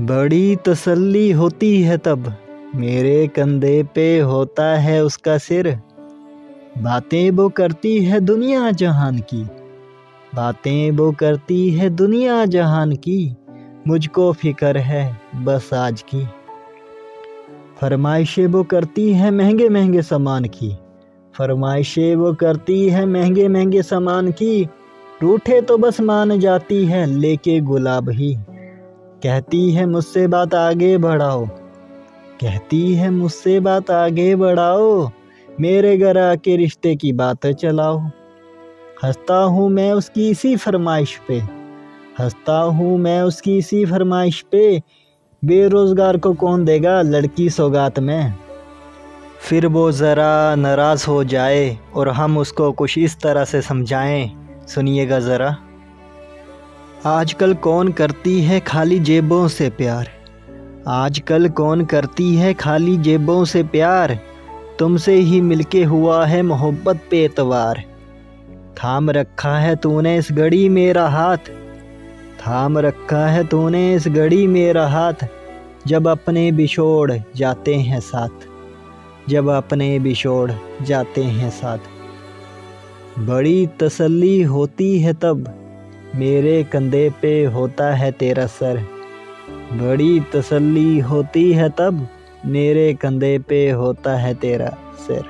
बड़ी 0.00 0.56
तसल्ली 0.56 1.30
होती 1.30 1.82
है 1.82 1.98
तब। 1.98 2.34
मेरे 2.74 3.28
कंधे 3.28 3.82
पे 3.82 4.18
होता 4.18 4.64
है 4.64 5.04
उसका 5.04 5.38
सिर। 5.38 5.80
बातें 6.78 7.30
वो 7.30 7.48
करती 7.48 8.04
है 8.04 8.20
दुनिया 8.20 8.70
जहान 8.70 9.18
की। 9.18 9.42
बातें 10.34 10.90
वो 10.90 11.12
करती 11.12 11.70
है 11.70 11.90
दुनिया 11.90 12.44
जहान 12.44 12.92
की। 12.92 13.36
मुझको 13.88 14.32
फ़िक्र 14.32 14.78
है 14.78 15.20
बस 15.36 15.74
आज 15.74 16.02
की। 16.02 16.28
फरमाइशें 17.80 18.46
वो 18.46 18.64
करती 18.64 19.12
है 19.12 19.30
महँगे 19.30 19.68
महँगे 19.68 20.02
सामान 20.02 20.44
की। 20.44 20.76
फरमाइशें 21.34 22.16
वो 22.16 22.34
करती 22.34 22.88
है 22.88 23.06
महँगे 23.06 23.48
महँगे 23.48 23.82
सामान 23.82 24.32
की। 24.32 24.68
रूठे 25.22 25.60
तो 25.60 25.78
बस 25.78 26.00
मान 26.00 26.40
जाती 26.40 26.84
है 26.84 27.06
लेके 27.06 27.60
गुलाब 27.60 28.10
ही। 28.10 28.38
कहती 29.22 29.72
है 29.72 29.86
मुझसे 29.86 30.26
बात 30.26 30.54
आगे 30.54 30.98
बढ़ाओ। 30.98 31.46
कहती 32.40 32.94
है 32.94 33.10
मुझसे 33.10 33.60
बात 33.60 33.90
आगे 33.90 34.36
बढ़ाओ। 34.36 35.10
मेरे 35.60 35.98
घर 35.98 36.18
आके 36.18 36.56
रिश्ते 36.56 36.96
की 36.96 37.12
बात 37.12 37.46
चलाओ। 37.46 37.98
हंसता 39.04 39.36
हूँ 39.36 39.70
मैं 39.70 39.92
उसकी 39.92 40.30
इसी 40.30 40.56
फरमाइश 40.56 41.20
पे। 41.28 41.38
हंसता 42.20 42.60
हूँ 42.60 42.98
मैं 42.98 43.22
उसकी 43.22 43.58
इसी 43.58 43.86
फरमाइश 43.86 44.44
पे। 44.52 44.82
बेरोज़गार 45.44 46.16
को 46.16 46.34
कौन 46.34 46.64
देगा 46.64 47.02
लड़की 47.02 47.50
सौगात 47.50 47.98
में? 47.98 48.34
फिर 49.40 49.66
वो 49.66 49.92
ज़रा 49.92 50.54
नाराज़ 50.54 51.06
हो 51.08 51.24
जाए 51.24 51.78
और 51.94 52.08
हम 52.08 52.38
उसको 52.38 52.72
कुछ 52.72 52.98
इस 52.98 53.20
तरह 53.20 53.44
से 53.44 53.62
समझाएँ। 53.62 54.30
सुनिएगा 54.68 55.20
ज़रा। 55.20 55.56
आजकल 57.06 57.54
कौन 57.54 57.92
करती 57.92 58.42
है 58.42 58.60
खाली 58.60 58.98
जेबों 58.98 59.48
से 59.48 59.70
प्यार? 59.70 60.08
आजकल 60.88 61.48
कौन 61.48 61.84
करती 61.84 62.34
है 62.34 62.54
खाली 62.54 62.96
जेबों 62.96 63.44
से 63.44 63.62
प्यार? 63.62 64.18
तुमसे 64.78 65.14
ही 65.14 65.40
मिलके 65.40 65.84
हुआ 65.84 66.26
है 66.26 66.42
मोहब्बत 66.42 67.00
पे 67.10 67.24
एतवार। 67.24 67.84
थाम 68.50 69.10
रखा 69.10 69.58
है 69.58 69.76
तूने 69.76 70.16
इस 70.16 70.32
घड़ी 70.32 70.68
मेरा 70.68 71.08
हाथ। 71.08 71.36
थाम 72.40 72.78
रखा 72.78 73.26
है 73.26 73.46
तूने 73.46 73.94
इस 73.94 74.08
घड़ी 74.08 74.46
मेरा 74.46 74.88
हाथ। 74.88 75.26
जब 75.86 76.08
अपने 76.08 76.52
बिछोड़ 76.52 77.12
जाते 77.36 77.74
हैं 77.74 78.00
साथ। 78.00 78.48
जब 79.28 79.48
अपने 79.48 79.98
बिछोड़ 79.98 80.52
जाते 80.82 81.24
हैं 81.24 81.50
साथ। 81.50 81.78
बड़ी 83.18 83.66
तसल्ली 83.66 84.42
होती 84.42 85.00
है 85.00 85.12
तब। 85.12 85.59
मेरे 86.14 86.64
कंधे 86.64 87.10
पे 87.22 87.44
होता 87.44 87.94
है 87.94 88.12
तेरा 88.12 88.46
सर। 88.46 88.76
बड़ी 89.72 90.20
तसल्ली 90.20 90.98
होती 90.98 91.52
है 91.52 91.68
तब 91.68 92.08
मेरे 92.46 92.94
कंधे 92.94 93.38
पे 93.38 93.70
होता 93.70 94.16
है 94.16 94.34
तेरा 94.34 94.76
सिर। 95.06 95.22